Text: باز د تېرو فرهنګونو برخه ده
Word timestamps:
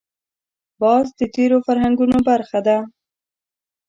باز 0.81 1.05
د 1.19 1.21
تېرو 1.35 1.57
فرهنګونو 1.65 2.17
برخه 2.29 2.59
ده 2.67 2.77